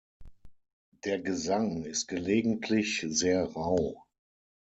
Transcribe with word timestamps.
Der 1.05 1.19
Gesang 1.19 1.83
ist 1.85 2.07
gelegentlich 2.07 3.05
sehr 3.07 3.43
rau. 3.45 4.03